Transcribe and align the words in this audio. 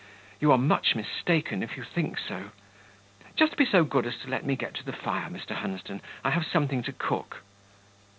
You 0.39 0.51
are 0.51 0.57
much 0.57 0.95
mistaken 0.95 1.61
if 1.61 1.77
you 1.77 1.83
think 1.83 2.17
so. 2.17 2.49
Just 3.35 3.55
be 3.55 3.67
so 3.67 3.83
good 3.83 4.07
as 4.07 4.17
to 4.23 4.29
let 4.29 4.43
me 4.43 4.55
get 4.55 4.73
to 4.77 4.83
the 4.83 4.93
fire, 4.93 5.29
Mr. 5.29 5.51
Hunsden; 5.53 6.01
I 6.23 6.31
have 6.31 6.43
something 6.47 6.81
to 6.81 6.91
cook." 6.91 7.43